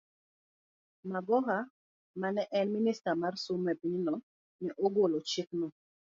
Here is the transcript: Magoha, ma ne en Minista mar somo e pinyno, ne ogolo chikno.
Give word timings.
Magoha, 1.11 1.57
ma 2.19 2.27
ne 2.35 2.43
en 2.59 2.67
Minista 2.75 3.11
mar 3.21 3.33
somo 3.43 3.67
e 3.73 3.75
pinyno, 3.81 4.13
ne 4.63 4.71
ogolo 4.85 5.17
chikno. 5.29 5.67